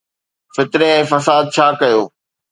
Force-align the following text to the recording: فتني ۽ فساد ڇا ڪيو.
فتني 0.55 0.87
۽ 0.93 1.01
فساد 1.11 1.45
ڇا 1.59 1.67
ڪيو. 1.83 2.01